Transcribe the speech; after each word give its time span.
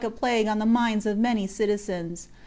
a 0.03 0.09
plague 0.09 0.47
on 0.47 0.57
the 0.57 0.65
minds 0.65 1.05
of 1.05 1.15
many 1.15 1.45
citizens. 1.45 2.27